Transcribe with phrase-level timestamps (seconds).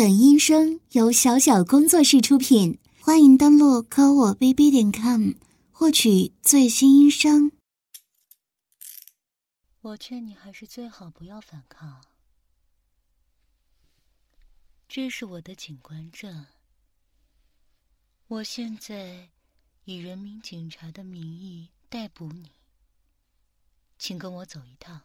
[0.00, 5.32] 本音声由小小工作室出品，欢迎登录科我 bb 点 com
[5.70, 7.52] 获取最新音声。
[9.82, 12.02] 我劝你还是最好不要反抗。
[14.88, 16.46] 这是我的警官证，
[18.26, 19.28] 我现在
[19.84, 22.50] 以人民警察的名义逮捕你，
[23.98, 25.02] 请跟我走一趟。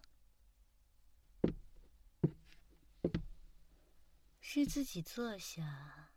[4.56, 6.12] 是自己坐下，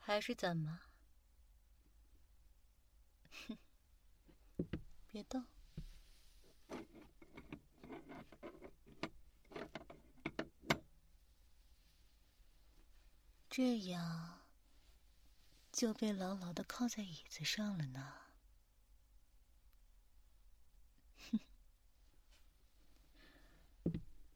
[0.00, 0.80] 还是怎么？
[3.30, 3.56] 哼，
[5.06, 5.46] 别动，
[13.48, 14.40] 这样
[15.70, 18.23] 就被牢牢的靠在椅子上了呢。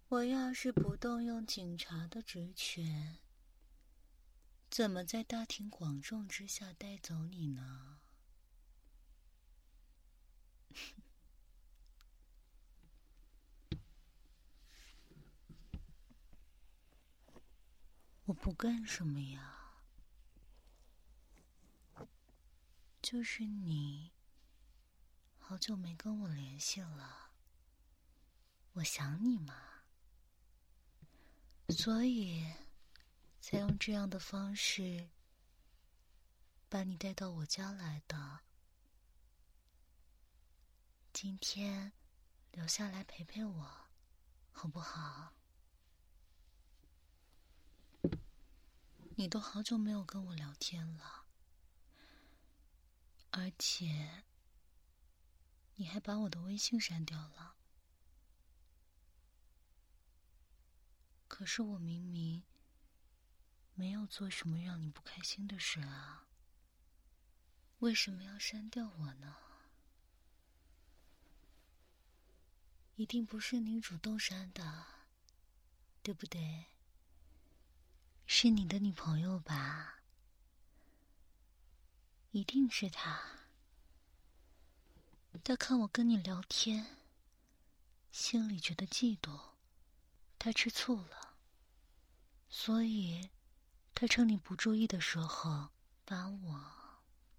[0.08, 3.18] 我要是不动用警察的职权，
[4.70, 8.00] 怎么在大庭广众之下带走你呢？
[18.24, 19.74] 我不干什么呀，
[23.02, 24.12] 就是你
[25.38, 27.32] 好久没跟我联系了，
[28.72, 29.67] 我想你嘛。
[31.68, 32.44] 所以，
[33.40, 35.10] 才用这样的方式
[36.68, 38.40] 把你带到我家来的。
[41.12, 41.92] 今天
[42.52, 43.88] 留下来陪陪我，
[44.50, 45.34] 好不好？
[49.16, 51.26] 你都好久没有跟我聊天了，
[53.30, 54.24] 而且
[55.74, 57.57] 你还把我的微信删掉了。
[61.28, 62.42] 可是我明明
[63.74, 66.26] 没有做什么让你不开心的事啊，
[67.78, 69.36] 为什么要删掉我呢？
[72.96, 74.84] 一定不是你主动删的，
[76.02, 76.66] 对不对？
[78.26, 80.00] 是你的女朋友吧？
[82.32, 83.22] 一定是她。
[85.44, 86.98] 她看我跟你聊天，
[88.10, 89.57] 心里觉得嫉妒，
[90.38, 91.36] 他吃醋了。
[92.48, 93.30] 所以，
[93.94, 95.70] 他趁你不注意的时候，
[96.04, 96.64] 把我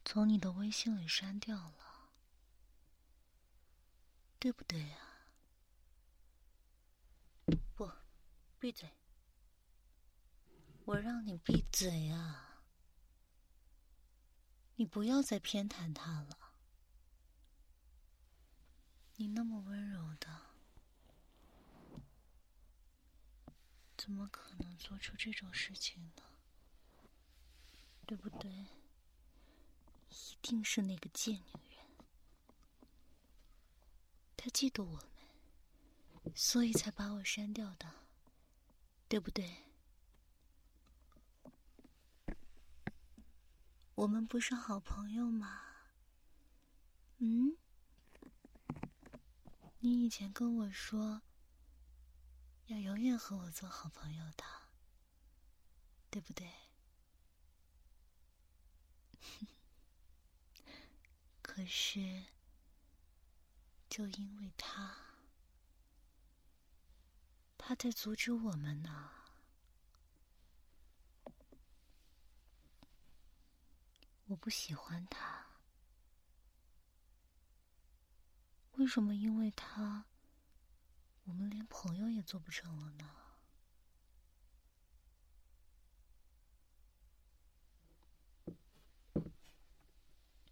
[0.05, 2.11] 从你的微信里删掉了，
[4.37, 4.97] 对不对呀？
[7.75, 7.91] 不，
[8.59, 8.91] 闭嘴！
[10.85, 12.63] 我让你闭嘴啊！
[14.75, 16.53] 你不要再偏袒他了。
[19.15, 20.28] 你那么温柔的。
[24.09, 26.23] 怎么可能做出这种事情呢？
[28.07, 28.49] 对不对？
[30.09, 31.43] 一定是那个贱女
[31.75, 31.85] 人，
[34.35, 34.95] 她嫉妒我
[36.23, 38.07] 们，所以才把我删掉的，
[39.07, 39.57] 对不对？
[43.93, 45.61] 我们不是好朋友吗？
[47.19, 47.55] 嗯？
[49.81, 51.21] 你以前跟我说。
[52.69, 54.43] 要永远和我做好朋友的，
[56.11, 56.47] 对不对？
[61.41, 62.25] 可是，
[63.89, 64.95] 就因为他，
[67.57, 69.09] 他在阻止我们呢。
[74.25, 75.47] 我不喜欢他，
[78.73, 79.15] 为什么？
[79.15, 80.05] 因为他。
[81.29, 83.07] 我们连朋友也做不成了呢。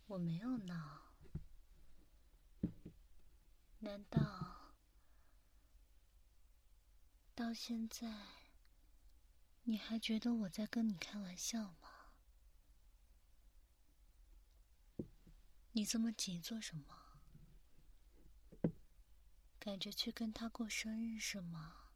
[0.05, 1.01] 我没有闹，
[3.79, 4.75] 难道
[7.33, 8.07] 到现在
[9.63, 11.89] 你还觉得我在跟你开玩笑吗？
[15.71, 16.96] 你这么急做什么？
[19.68, 21.90] 赶着去跟他过生日是吗？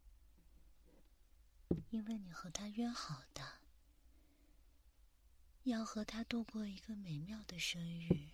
[1.88, 3.60] 因为你和他约好的，
[5.62, 8.28] 要和他度过一个美妙的生日。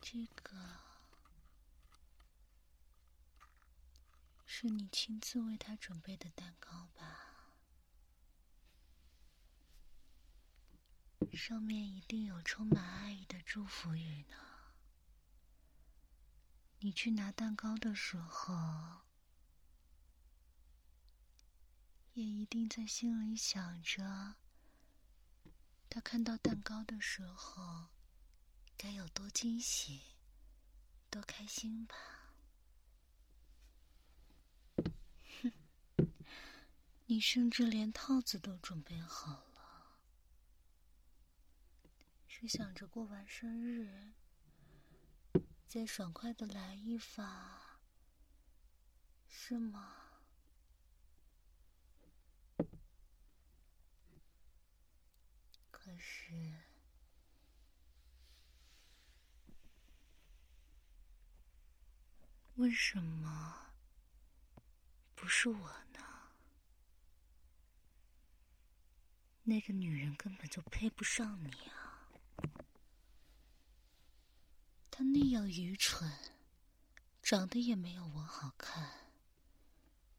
[0.00, 0.54] 这个
[4.46, 7.09] 是你亲自为他准备的蛋糕吧？
[11.36, 14.36] 上面一定有充满爱意的祝福语呢。
[16.80, 19.02] 你去拿蛋糕的时候，
[22.14, 24.36] 也一定在心里想着，
[25.88, 27.88] 他看到蛋糕的时候
[28.76, 30.00] 该有多惊喜、
[31.10, 31.94] 多开心吧？
[35.42, 35.52] 哼，
[37.06, 39.49] 你甚至连套子都准备好了，
[42.40, 44.14] 是想着过完生日。
[45.68, 47.82] 再爽快的来一发，
[49.28, 50.22] 是吗？
[55.70, 56.32] 可是，
[62.54, 63.74] 为什么
[65.14, 66.32] 不是我呢？
[69.42, 71.79] 那个女人根本就配不上你啊！
[75.00, 76.12] 他那样愚蠢，
[77.22, 79.08] 长得也没有我好看，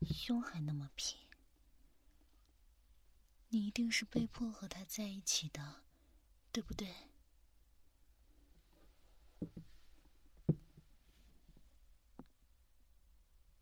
[0.02, 1.20] 胸还那么平，
[3.50, 5.84] 你一定是被迫和他在一起的，
[6.52, 6.96] 对不对？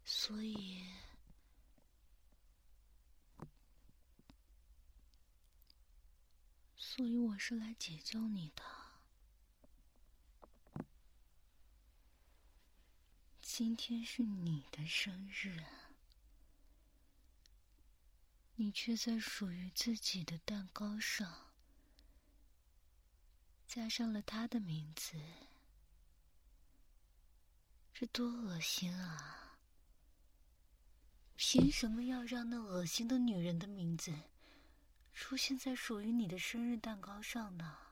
[0.05, 0.85] 所以，
[6.77, 8.78] 所以我是来解救你的。
[13.59, 15.61] 今天是你的生日，
[18.55, 21.29] 你却在属于自己的蛋糕上
[23.67, 25.17] 加上了他的名字，
[27.93, 29.57] 这多恶心啊！
[31.35, 34.13] 凭什么要让那恶心的女人的名字
[35.13, 37.88] 出现在属于你的生日蛋糕上呢？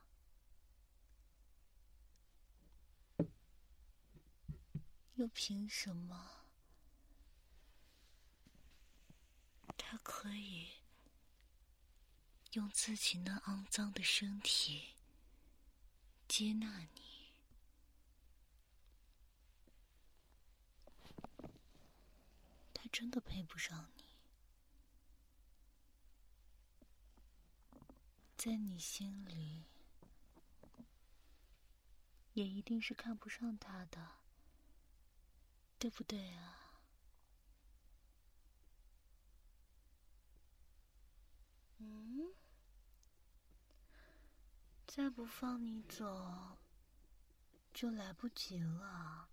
[5.18, 6.46] 又凭什么，
[9.76, 10.74] 他可以
[12.52, 14.94] 用自己那肮脏的身体
[16.28, 17.32] 接纳你？
[22.72, 24.06] 他真的配不上你，
[28.38, 29.64] 在你心里
[32.34, 34.27] 也一定是看不上他的。
[35.80, 36.82] 对不对啊？
[41.78, 42.34] 嗯，
[44.88, 46.58] 再不放你走，
[47.74, 49.30] 就来不及了。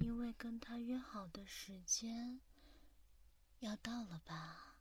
[0.00, 2.40] 因为跟他约好的时间
[3.60, 4.74] 要到了吧？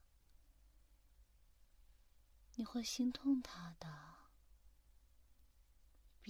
[2.56, 4.21] 你会心痛他的。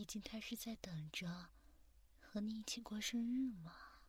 [0.02, 1.50] 毕竟他是在等着
[2.20, 4.02] 和你一起过生日嘛。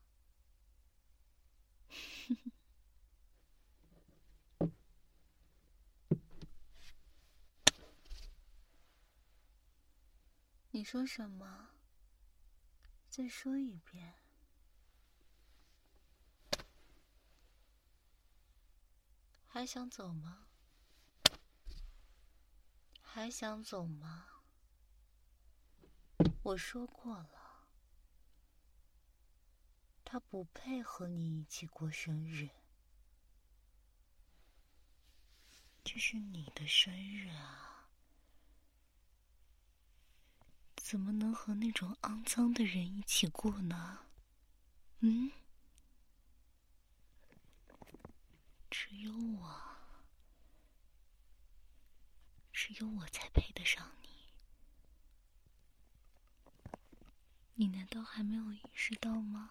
[10.71, 11.75] 你说什么？
[13.11, 14.15] 再说一遍。
[19.47, 20.47] 还想走吗？
[23.03, 24.32] 还想走吗？
[26.43, 27.69] 我说过了，
[30.05, 32.49] 他不配和你一起过生日。
[35.85, 37.87] 这是你的生日啊，
[40.77, 44.01] 怎么能和那种肮脏的人一起过呢？
[44.99, 45.31] 嗯，
[48.69, 49.63] 只有我，
[52.53, 54.02] 只有我才配得上你。
[57.55, 59.51] 你难道还没有意识到吗？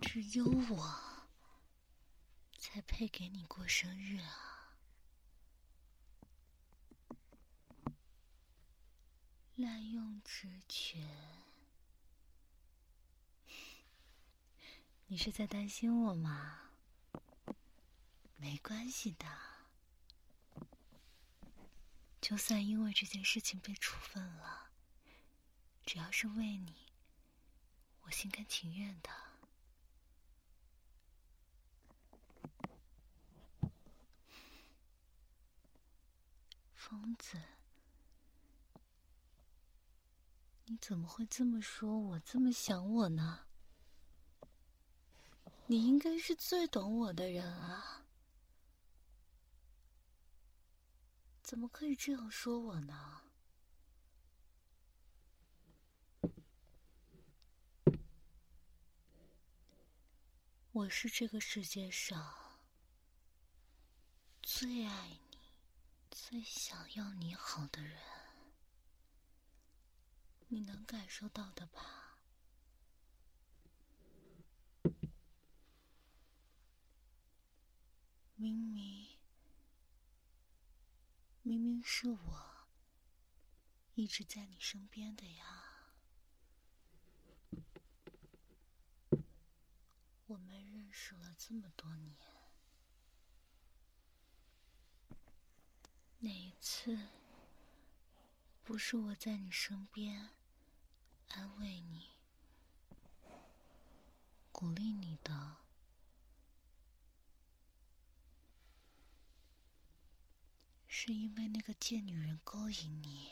[0.00, 1.28] 只有我
[2.56, 4.76] 才配给你过生日啊！
[9.56, 11.08] 滥用职权，
[15.08, 16.70] 你是在担心我吗？
[18.36, 19.47] 没关系的。
[22.28, 24.68] 就算因为这件事情被处分了，
[25.86, 26.74] 只要是为你，
[28.02, 29.08] 我心甘情愿的。
[36.74, 37.40] 疯子，
[40.66, 43.46] 你怎么会这么说我，这么想我呢？
[45.64, 48.02] 你应该是最懂我的人啊。
[51.48, 53.22] 怎么可以这样说我呢？
[60.72, 62.60] 我是这个世界上
[64.42, 65.38] 最爱你
[66.10, 67.98] 最想要你好的人
[70.48, 72.18] 你能感受到的吧？
[78.34, 78.97] 明明
[81.48, 82.68] 明明是我
[83.94, 85.94] 一直在你身边的呀。
[90.26, 92.18] 我们认识了这么多年，
[96.18, 97.08] 哪一次
[98.62, 100.28] 不是我在你身边
[101.28, 102.10] 安慰你、
[104.52, 105.56] 鼓励你的？
[111.00, 113.30] 是因为那个贱女人勾引你，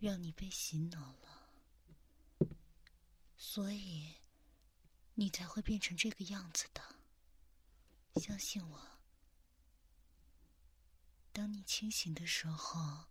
[0.00, 1.52] 让你被洗脑了，
[3.36, 4.16] 所以。
[5.14, 6.80] 你才会变成这个样子的。
[8.20, 9.00] 相信我，
[11.32, 13.06] 当你清醒的时候，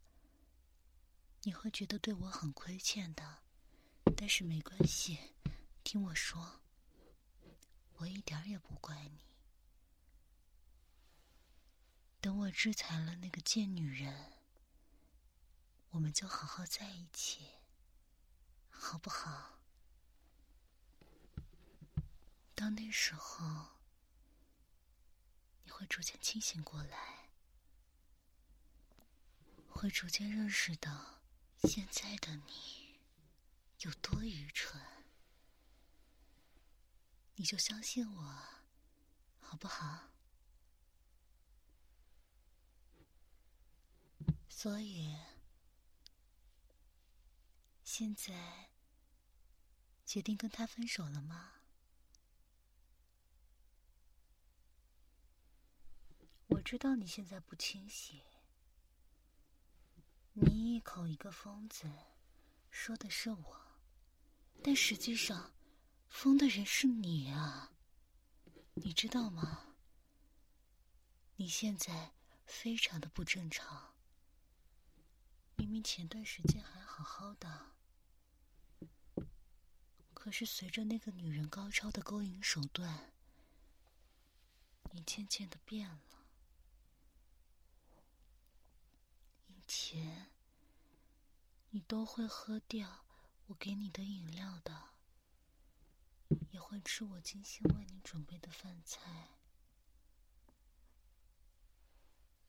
[1.43, 3.43] 你会觉得对我很亏欠的。
[4.15, 5.17] 但是没关系，
[5.83, 6.61] 听我说，
[7.95, 9.25] 我一点也不怪你。
[12.19, 14.33] 等我制裁了那个贱女人，
[15.91, 17.45] 我们就好好在一起，
[18.69, 19.59] 好不好？
[22.53, 23.77] 到那时候，
[25.63, 27.29] 你会逐渐清醒过来，
[29.69, 31.21] 会逐渐认识到
[31.63, 32.99] 现在的你
[33.81, 34.81] 有多愚蠢。
[37.35, 38.23] 你就相信我，
[39.39, 40.09] 好不好？
[44.59, 45.15] 所以，
[47.83, 48.71] 现在
[50.03, 51.61] 决定跟他分手了吗？
[56.47, 58.19] 我知道你现在不清醒，
[60.33, 61.87] 你一口一个疯子，
[62.71, 63.61] 说的是我，
[64.63, 65.53] 但实际上，
[66.07, 67.73] 疯的人是你啊，
[68.73, 69.75] 你知道吗？
[71.35, 72.15] 你现在
[72.47, 73.93] 非常的不正常，
[75.57, 77.71] 明明前段时间还好好的，
[80.13, 83.11] 可是随着那个女人高超的勾引手段，
[84.91, 85.99] 你渐渐的变了。
[89.47, 90.27] 以前，
[91.71, 93.03] 你都会喝掉
[93.47, 94.89] 我给你的饮料的，
[96.51, 99.29] 也会吃我精心为你准备的饭菜。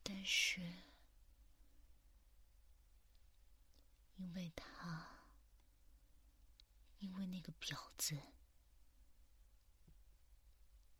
[0.03, 0.83] 但是，
[4.19, 5.07] 因为他，
[6.99, 8.21] 因为那个婊子，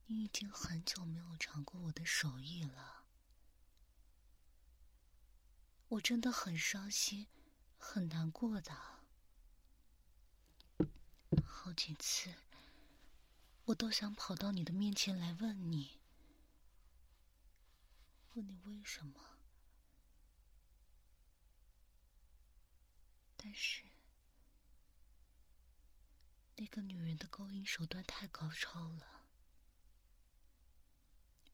[0.06, 3.04] 你已经很久没有尝过我的手艺了。
[5.90, 7.28] 我真的很伤心，
[7.78, 8.72] 很难过的。
[11.44, 12.34] 好几次，
[13.66, 16.00] 我都想跑到你的面前来问你，
[18.36, 19.39] 问你为什么。
[23.42, 23.86] 但是，
[26.58, 29.26] 那个女人的勾引手段太高超了，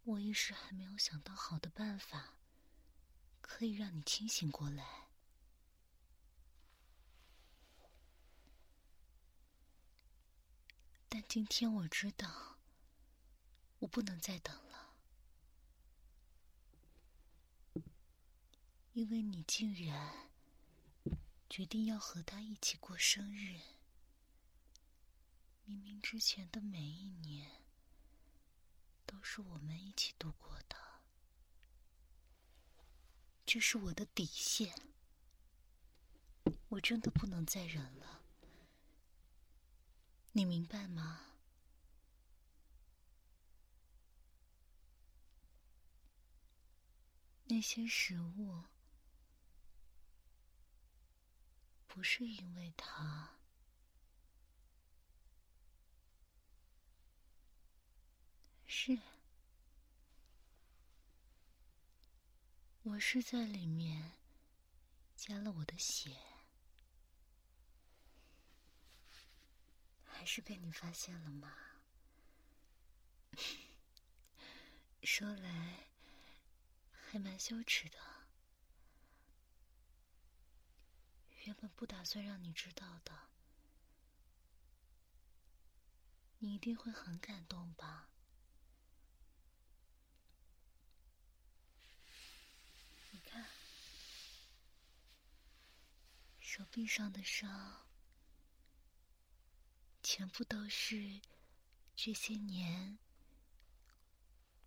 [0.04, 2.32] 我一时还没有想到好的办法。
[3.48, 5.08] 可以让你清醒过来，
[11.08, 12.58] 但今天我知道，
[13.80, 14.96] 我不能再等了，
[18.94, 20.32] 因为你竟然
[21.50, 23.60] 决定要和他一起过生日。
[25.64, 27.64] 明明之前的每一年
[29.06, 30.76] 都是我们一起度过的。
[33.46, 34.76] 这是我的底线，
[36.70, 38.24] 我真的不能再忍了，
[40.34, 41.22] 你明白吗？
[47.48, 48.64] 那些食物
[51.96, 53.38] 不是因为他，
[58.66, 59.00] 是。
[62.84, 64.12] 我是在里面
[65.16, 66.18] 加了我的血，
[70.04, 71.56] 还是被你发现了吗？
[75.02, 75.88] 说来
[76.92, 78.15] 还蛮羞耻的，
[81.46, 83.30] 原本不打算让你知道的，
[86.40, 88.10] 你一定会很感动吧？
[93.12, 93.46] 你看，
[96.40, 97.86] 手臂上的伤，
[100.02, 101.22] 全部都是
[101.96, 102.98] 这些年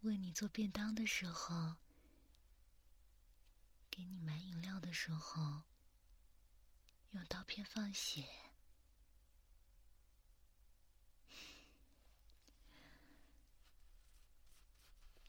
[0.03, 1.75] 为你做便当的时候，
[3.91, 5.65] 给你买饮料的时候，
[7.13, 8.29] 用刀片放血。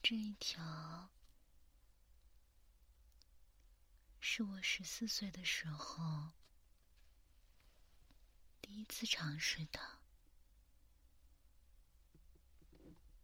[0.01, 1.09] 这一条
[4.19, 6.31] 是我十四岁的时候
[8.59, 9.79] 第一次尝试的。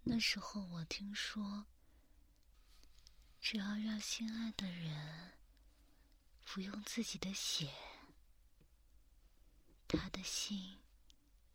[0.04, 1.66] 那时候我听说，
[3.42, 5.34] 只要让心爱的人
[6.44, 7.74] 服用自己的血，
[9.88, 10.80] 他的心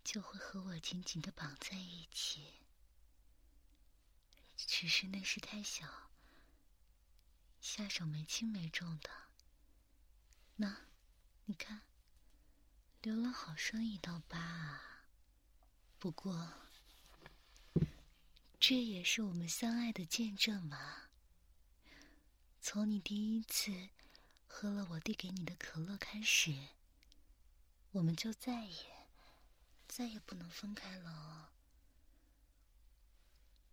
[0.03, 2.55] 就会和我紧紧的绑在一起。
[4.57, 6.11] 只是那时太小，
[7.61, 9.11] 下手没轻没重的。
[10.57, 10.87] 那，
[11.47, 11.83] 你看，
[13.01, 15.07] 留了好深一道疤啊。
[15.99, 16.53] 不过，
[18.59, 21.09] 这也是我们相爱的见证嘛。
[22.61, 23.89] 从你第一次
[24.47, 26.55] 喝了我递给你的可乐开始，
[27.93, 29.09] 我们就再也、
[29.89, 31.49] 再也不能分开了哦。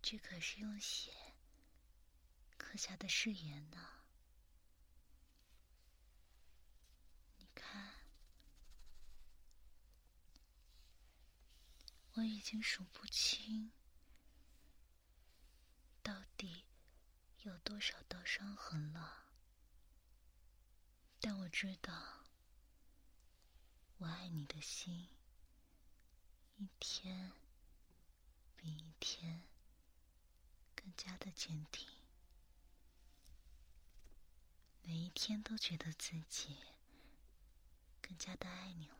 [0.02, 1.12] 这可是用血
[2.56, 3.88] 刻下的誓言呢。
[7.36, 7.94] 你看，
[12.14, 13.70] 我已经数不清
[16.02, 16.64] 到底
[17.42, 19.28] 有多少道伤痕了，
[21.20, 22.17] 但我知道，
[24.08, 25.08] 爱你的心
[26.56, 27.32] 一天
[28.56, 29.42] 比一天。
[30.74, 31.86] 更加的坚定，
[34.84, 36.56] 每一天都觉得自己
[38.00, 38.96] 更加的爱你了。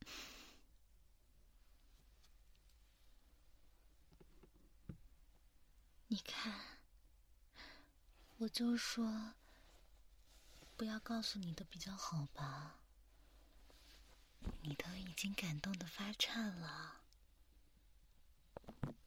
[6.08, 6.78] 你看，
[8.38, 9.32] 我就说
[10.76, 12.80] 不要告诉你的比较好吧，
[14.60, 17.00] 你都已经感动的发颤了。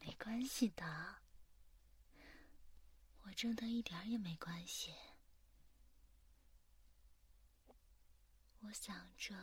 [0.00, 1.22] 没关系的，
[3.22, 4.92] 我真的一点也没关系。
[8.62, 9.36] 我想着，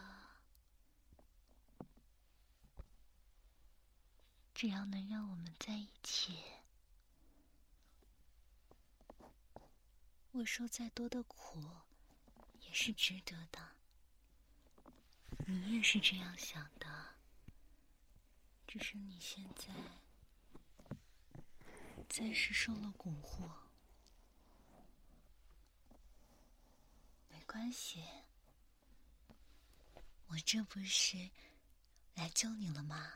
[4.53, 6.43] 只要能让我们在一起，
[10.31, 11.63] 我受再多的苦
[12.67, 13.59] 也是值得的。
[15.45, 17.15] 你也是这样想的，
[18.67, 19.73] 只是你现在。
[22.09, 23.49] 暂时受了蛊惑，
[27.27, 28.01] 没关系，
[30.27, 31.29] 我这不是
[32.13, 33.15] 来救你了吗？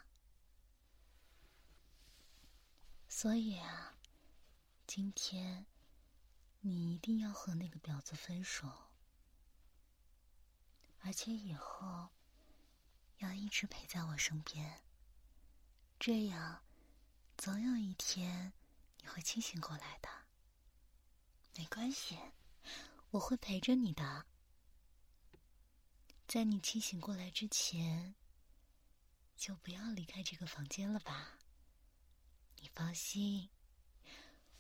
[3.08, 3.96] 所以啊，
[4.86, 5.66] 今天
[6.60, 8.91] 你一定要和那个婊子分手，
[11.04, 12.10] 而且以后
[13.18, 14.82] 要一直陪在我身边，
[16.00, 16.64] 这样
[17.38, 18.54] 总有一天。
[19.04, 20.08] 你会清醒过来的，
[21.56, 22.16] 没关系，
[23.10, 24.28] 我会陪着你的。
[26.28, 28.14] 在你清醒过来之前，
[29.36, 31.40] 就不要离开这个房间了吧。
[32.58, 33.50] 你放心，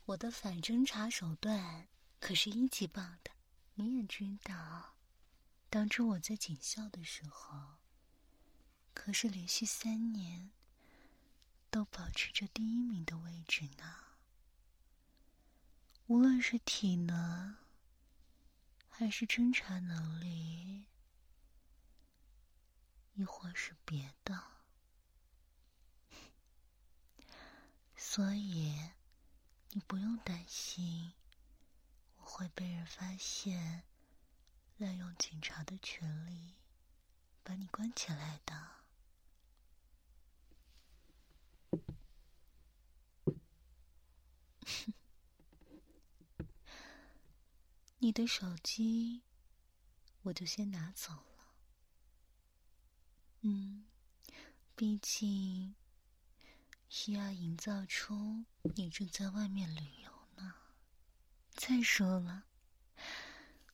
[0.05, 1.87] 我的反侦查手段
[2.19, 3.31] 可是一级棒的。
[3.75, 4.95] 你也知道，
[5.71, 7.77] 当初我在警校的时候，
[8.93, 10.51] 可是连续三年
[11.69, 13.95] 都保持着第一名的位置呢。
[16.07, 17.55] 无论是体能，
[18.89, 20.87] 还是侦查能力，
[23.13, 24.43] 亦或是别的，
[27.95, 28.89] 所以
[29.69, 31.13] 你不用担心
[32.17, 33.83] 我会被人发现
[34.81, 36.55] 滥用警察的权利
[37.43, 38.81] 把你关起来的。
[47.99, 49.21] 你的手机，
[50.23, 51.53] 我就先拿走了。
[53.41, 53.85] 嗯，
[54.75, 55.75] 毕竟
[56.89, 60.55] 需要营造出你正在外面旅游呢。
[61.51, 62.47] 再说了，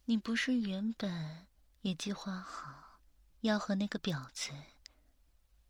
[0.10, 1.48] 你不是原本
[1.82, 3.02] 也计划好
[3.42, 4.54] 要和那个婊子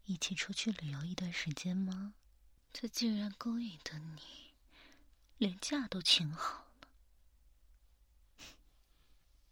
[0.04, 2.14] 一起出去旅游一段时间吗？
[2.72, 4.54] 他竟然勾引的你，
[5.40, 6.88] 连假都请好了。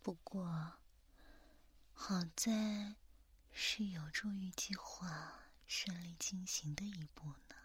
[0.03, 0.73] 不过，
[1.91, 2.93] 好在
[3.51, 7.55] 是有助于计划顺利进行的一步呢。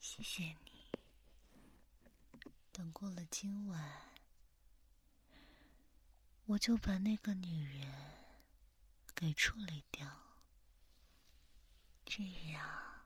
[0.00, 0.86] 谢谢你。
[2.72, 4.15] 等过了今晚，
[6.46, 7.92] 我就把那个女人
[9.14, 10.06] 给处理掉。
[12.04, 13.04] 这样，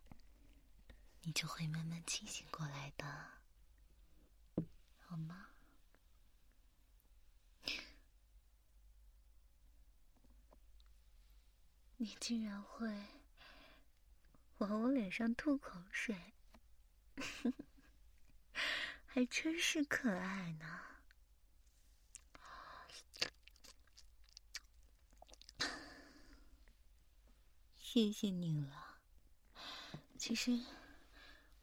[1.22, 3.06] 你就会慢慢清醒过来的，
[5.00, 5.46] 好吗？
[11.96, 13.06] 你竟然会
[14.58, 16.34] 往我脸上吐口水，
[19.06, 20.89] 还真是可爱呢！
[27.92, 29.00] 谢谢你了。
[30.16, 30.60] 其实，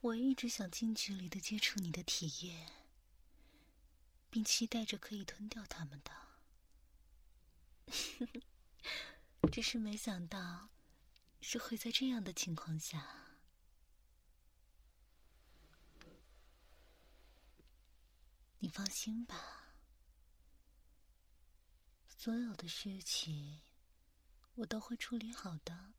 [0.01, 2.67] 我一直想近距离的接触你的体液，
[4.29, 6.11] 并期待着可以吞掉它们的。
[9.49, 10.67] 只是没想到，
[11.39, 13.37] 是会在这样的情况下。
[18.59, 19.77] 你放心吧，
[22.09, 23.61] 所有的事情
[24.55, 25.93] 我都会处理好的。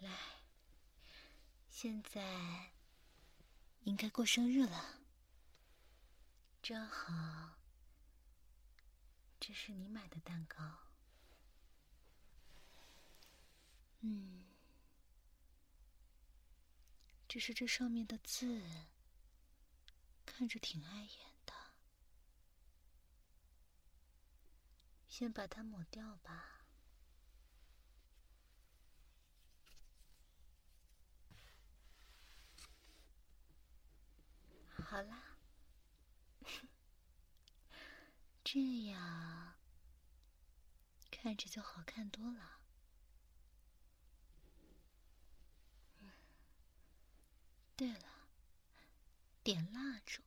[0.00, 0.10] 来，
[1.68, 2.72] 现在
[3.82, 5.00] 应该过生日了，
[6.62, 7.58] 正好，
[9.38, 10.58] 这是你买的蛋糕。
[14.00, 14.46] 嗯，
[17.28, 18.62] 只是这上面的字
[20.24, 21.52] 看着挺碍眼的，
[25.06, 26.59] 先把它抹掉吧。
[34.90, 35.36] 好啦，
[38.42, 39.54] 这样
[41.12, 42.58] 看着就好看多了。
[47.76, 48.28] 对了，
[49.44, 50.22] 点蜡烛。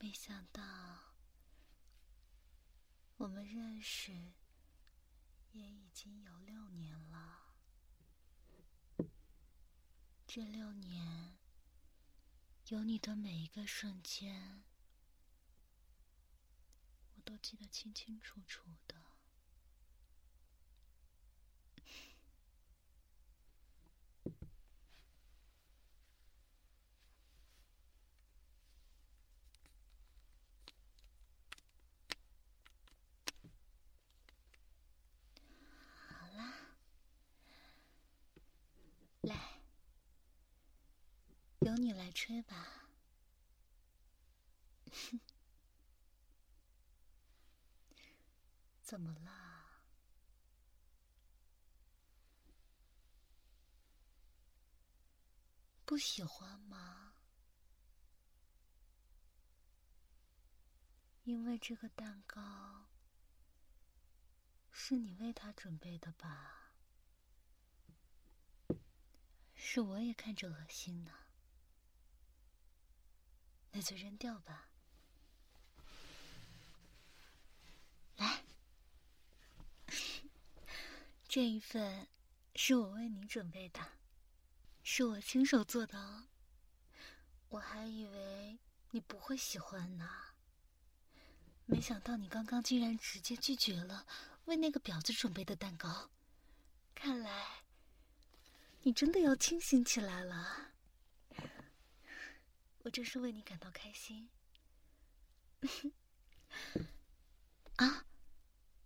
[0.00, 1.14] 没想到
[3.18, 4.34] 我们认识
[5.52, 7.43] 也已经有六年了。
[10.34, 11.38] 这六年，
[12.66, 14.64] 有你的每一个瞬间，
[17.14, 18.96] 我都记得清清楚楚的。
[36.08, 36.54] 好啦，
[39.20, 39.32] 来。
[41.74, 42.86] 由你来吹吧，
[48.80, 49.82] 怎么了？
[55.84, 57.14] 不喜欢吗？
[61.24, 62.86] 因为这个蛋糕
[64.70, 66.70] 是你为他准备的吧？
[69.56, 71.23] 是我也看着恶心呢。
[73.76, 74.68] 那就扔掉吧。
[78.16, 78.44] 来，
[81.26, 82.06] 这一份
[82.54, 83.80] 是我为你准备的，
[84.84, 86.28] 是我亲手做的哦。
[87.48, 88.60] 我还以为
[88.92, 90.08] 你不会喜欢呢，
[91.66, 94.06] 没想到你刚刚竟然直接拒绝了
[94.44, 96.10] 为那个婊子准备的蛋糕。
[96.94, 97.64] 看来
[98.82, 100.73] 你真的要清醒起来了。
[102.84, 104.30] 我真是为你感到开心。
[107.76, 108.06] 啊，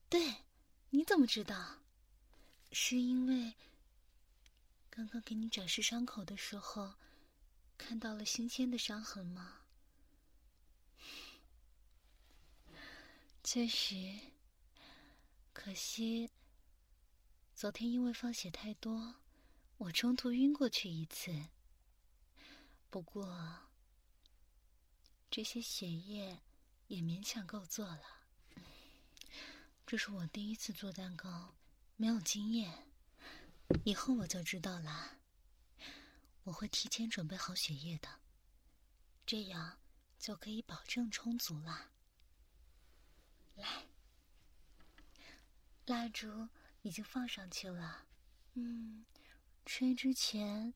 [0.08, 0.44] 对，
[0.90, 1.80] 你怎么知道？
[2.70, 3.54] 是因为
[4.88, 6.94] 刚刚给你展示伤口的时候，
[7.76, 9.62] 看到了新鲜的伤痕吗？
[13.42, 14.18] 确实，
[15.52, 16.30] 可惜
[17.54, 19.16] 昨天因为放血太多，
[19.78, 21.48] 我中途晕过去一次。
[22.90, 23.67] 不过。
[25.30, 26.40] 这些血液
[26.86, 28.02] 也勉强够做了。
[29.86, 31.54] 这是我第一次做蛋糕，
[31.96, 32.86] 没有经验，
[33.84, 35.18] 以后我就知道了。
[36.44, 38.08] 我会提前准备好血液的，
[39.26, 39.78] 这样
[40.18, 41.90] 就可以保证充足了。
[43.54, 43.86] 来，
[45.84, 46.48] 蜡烛
[46.82, 48.06] 已经放上去了。
[48.54, 49.04] 嗯，
[49.66, 50.72] 吹之前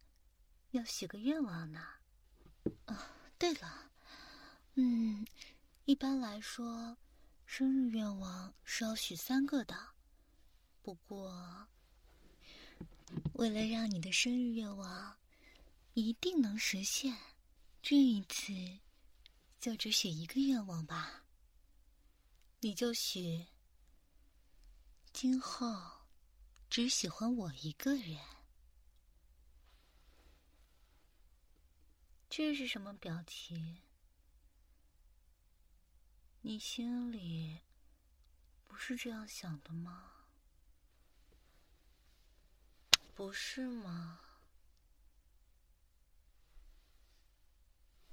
[0.72, 1.86] 要许个愿望呢。
[2.86, 2.96] 哦，
[3.38, 3.91] 对了，
[4.74, 5.26] 嗯，
[5.84, 6.96] 一般来说，
[7.44, 9.76] 生日愿望是要许三个的。
[10.82, 11.68] 不过，
[13.34, 15.16] 为了让你的生日愿望
[15.92, 17.14] 一定能实现，
[17.82, 18.52] 这一次
[19.60, 21.24] 就只许一个愿望吧。
[22.60, 23.46] 你就许，
[25.12, 25.76] 今后
[26.70, 28.18] 只喜欢我一个人。
[32.30, 33.78] 这是什么表情？
[36.44, 37.60] 你心里
[38.66, 40.26] 不是这样想的吗？
[43.14, 44.18] 不是吗？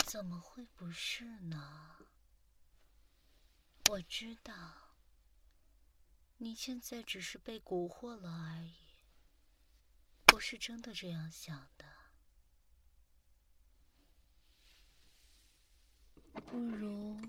[0.05, 2.05] 怎么会不是呢？
[3.89, 4.93] 我知道，
[6.37, 8.75] 你现在只是被蛊惑了而已，
[10.27, 11.85] 不是真的这样想的。
[16.45, 17.19] 不如，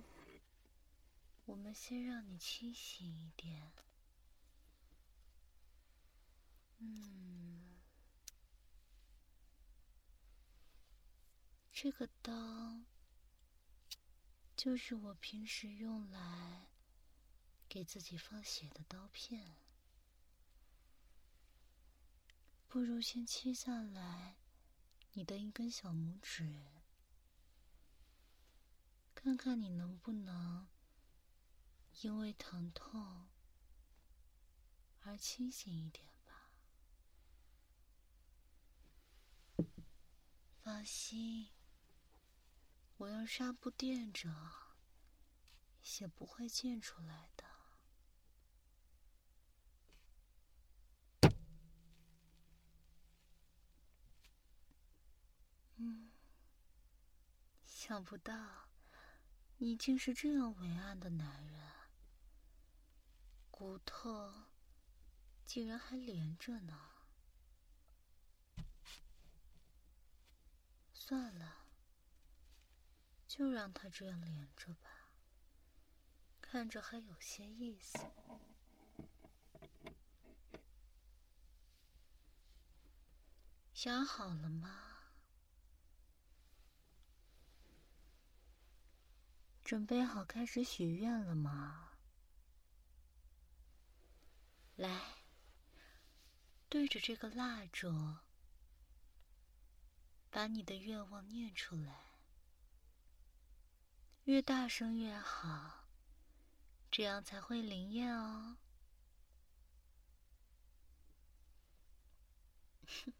[1.50, 3.72] 我们先让你清醒一点。
[6.78, 7.80] 嗯，
[11.72, 12.82] 这个刀
[14.56, 16.68] 就是我平时用来
[17.68, 19.56] 给自己放血的刀片。
[22.68, 24.36] 不如先切下来
[25.14, 26.62] 你的一根小拇指，
[29.12, 30.68] 看看你能不能
[32.02, 33.28] 因为疼痛
[35.00, 36.50] 而清醒一点吧。
[40.62, 41.50] 放心，
[42.96, 44.30] 我用纱布垫着，
[45.82, 47.44] 血不会溅出来的。
[55.76, 56.10] 嗯，
[57.66, 58.68] 想不到
[59.58, 61.79] 你竟是这样伟岸的男人，
[63.60, 64.32] 骨头
[65.44, 66.80] 竟然还连着呢。
[70.94, 71.66] 算了，
[73.28, 75.10] 就让他这样连着吧，
[76.40, 77.98] 看着还有些意思。
[83.74, 85.02] 想好了吗？
[89.62, 91.89] 准备好开始许愿了吗？
[94.80, 95.24] 来，
[96.70, 98.16] 对着这个蜡烛。
[100.30, 102.12] 把你的愿望念出来，
[104.24, 105.88] 越大声越好，
[106.90, 108.56] 这样才会灵验哦。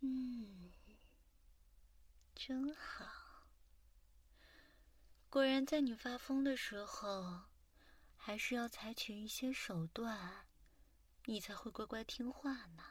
[0.00, 0.72] 嗯，
[2.34, 3.04] 真好。
[5.28, 7.42] 果然，在你发疯的时候，
[8.26, 10.46] 还是要采取一些手段，
[11.26, 12.82] 你才会乖乖听话呢。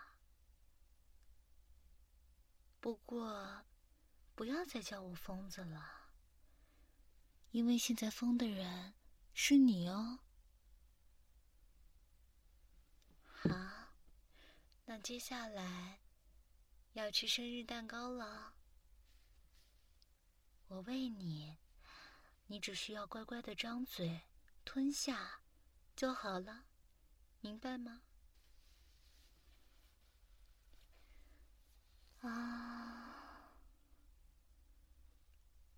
[2.79, 3.65] 不过，
[4.35, 6.11] 不要再叫我疯子了，
[7.49, 8.93] 因为现在疯的人
[9.33, 10.19] 是你哦。
[13.25, 13.49] 好，
[14.85, 16.01] 那接下来
[16.91, 18.53] 要吃生日蛋糕了，
[20.67, 21.57] 我喂你，
[22.45, 24.21] 你只需要乖乖的张嘴
[24.65, 25.41] 吞下
[25.95, 26.65] 就好了，
[27.41, 28.01] 明白吗？
[32.21, 33.53] 啊，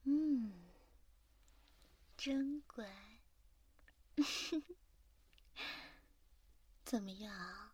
[0.04, 0.72] 嗯，
[2.16, 2.88] 真乖，
[6.86, 7.72] 怎么样？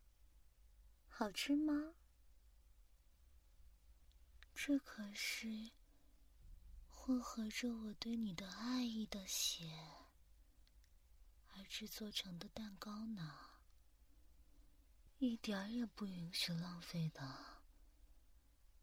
[1.09, 1.93] 好吃吗？
[4.55, 5.71] 这可是
[6.89, 9.90] 混合着我对你的爱意的血
[11.61, 13.37] 而制作成的蛋糕呢，
[15.19, 17.21] 一点儿也不允许浪费的。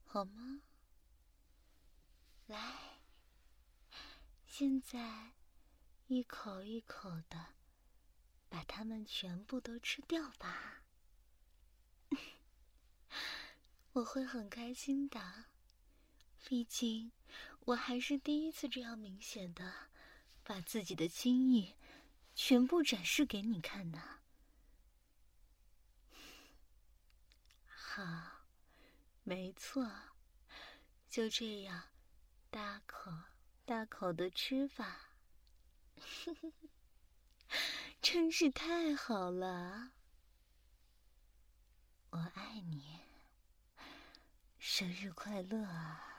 [0.04, 0.62] 好吗？
[2.46, 3.00] 来，
[4.46, 5.32] 现在
[6.06, 7.54] 一口一口的
[8.48, 10.84] 把它们全部都吃掉吧。
[13.92, 15.46] 我会很开心的，
[16.44, 17.10] 毕竟
[17.60, 19.90] 我还是第一次这样明显的
[20.44, 21.74] 把自己的心意
[22.40, 24.20] 全部展示给你看呢。
[27.66, 28.46] 好。
[29.24, 29.90] 没错，
[31.10, 31.88] 就这样，
[32.48, 33.10] 大口
[33.66, 35.10] 大口的吃吧。
[38.00, 39.90] 真是太好了！
[42.10, 43.00] 我爱你，
[44.60, 46.17] 生日快乐啊！